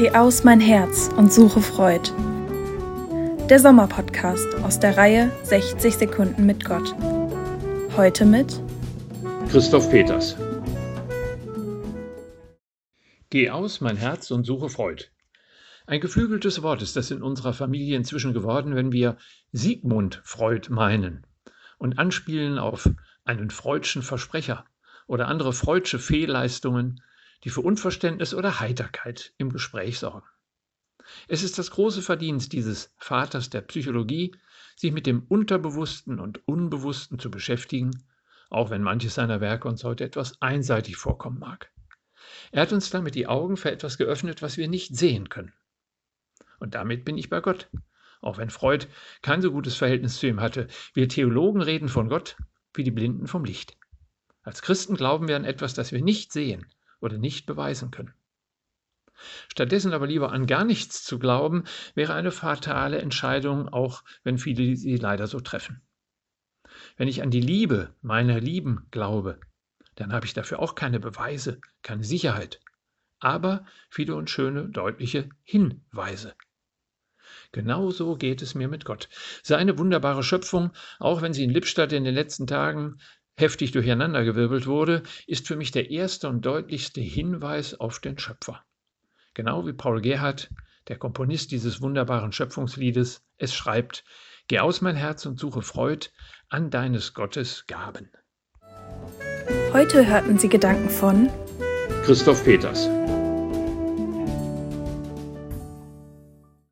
[0.00, 2.10] Geh aus mein Herz und suche Freud.
[3.50, 6.94] Der Sommerpodcast aus der Reihe 60 Sekunden mit Gott.
[7.98, 8.62] Heute mit
[9.50, 10.38] Christoph Peters.
[13.28, 15.04] Geh aus mein Herz und suche Freud.
[15.86, 19.18] Ein geflügeltes Wort ist das in unserer Familie inzwischen geworden, wenn wir
[19.52, 21.26] Sigmund Freud meinen
[21.76, 22.88] und anspielen auf
[23.26, 24.64] einen freudschen Versprecher
[25.06, 27.02] oder andere freudsche Fehlleistungen,
[27.44, 30.26] die für Unverständnis oder Heiterkeit im Gespräch sorgen.
[31.28, 34.34] Es ist das große Verdienst dieses Vaters der Psychologie,
[34.76, 37.90] sich mit dem Unterbewussten und Unbewussten zu beschäftigen,
[38.50, 41.72] auch wenn manches seiner Werke uns heute etwas einseitig vorkommen mag.
[42.52, 45.52] Er hat uns damit die Augen für etwas geöffnet, was wir nicht sehen können.
[46.58, 47.70] Und damit bin ich bei Gott,
[48.20, 48.86] auch wenn Freud
[49.22, 50.68] kein so gutes Verhältnis zu ihm hatte.
[50.92, 52.36] Wir Theologen reden von Gott
[52.74, 53.76] wie die Blinden vom Licht.
[54.42, 56.66] Als Christen glauben wir an etwas, das wir nicht sehen
[57.00, 58.14] oder nicht beweisen können.
[59.48, 61.64] Stattdessen aber lieber an gar nichts zu glauben,
[61.94, 65.82] wäre eine fatale Entscheidung, auch wenn viele sie leider so treffen.
[66.96, 69.40] Wenn ich an die Liebe meiner Lieben glaube,
[69.96, 72.60] dann habe ich dafür auch keine Beweise, keine Sicherheit,
[73.18, 76.34] aber viele und schöne, deutliche Hinweise.
[77.52, 79.08] Genauso geht es mir mit Gott.
[79.42, 82.98] Seine wunderbare Schöpfung, auch wenn sie in Lippstadt in den letzten Tagen
[83.40, 88.62] heftig durcheinandergewirbelt wurde, ist für mich der erste und deutlichste Hinweis auf den Schöpfer.
[89.34, 90.50] Genau wie Paul Gerhardt,
[90.88, 94.04] der Komponist dieses wunderbaren Schöpfungsliedes, es schreibt,
[94.48, 96.08] Geh aus mein Herz und suche Freud
[96.48, 98.10] an deines Gottes Gaben.
[99.72, 101.30] Heute hörten Sie Gedanken von
[102.04, 102.88] Christoph Peters.